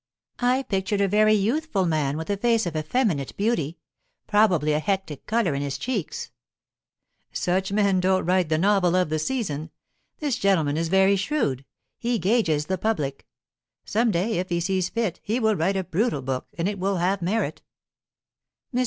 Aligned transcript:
"I 0.39 0.63
pictured 0.63 0.99
a 0.99 1.07
very 1.07 1.35
youthful 1.35 1.85
man, 1.85 2.17
with 2.17 2.31
a 2.31 2.35
face 2.37 2.65
of 2.65 2.75
effeminate 2.75 3.37
beauty 3.37 3.77
probably 4.25 4.73
a 4.73 4.79
hectic 4.79 5.27
colour 5.27 5.53
in 5.53 5.61
his 5.61 5.77
cheeks." 5.77 6.31
"Such 7.31 7.71
men 7.71 7.99
don't 7.99 8.25
write 8.25 8.49
'the 8.49 8.57
novel 8.57 8.95
of 8.95 9.09
the 9.09 9.19
season.' 9.19 9.69
This 10.17 10.37
gentleman 10.39 10.75
is 10.75 10.87
very 10.87 11.15
shrewd; 11.17 11.65
he 11.99 12.17
gauges 12.17 12.65
the 12.65 12.79
public. 12.79 13.27
Some 13.85 14.09
day, 14.09 14.39
if 14.39 14.49
he 14.49 14.59
sees 14.59 14.89
fit, 14.89 15.19
he 15.21 15.39
will 15.39 15.55
write 15.55 15.77
a 15.77 15.83
brutal 15.83 16.23
book, 16.23 16.47
and 16.57 16.67
it 16.67 16.79
will 16.79 16.97
have 16.97 17.21
merit." 17.21 17.61
Mr. 18.73 18.79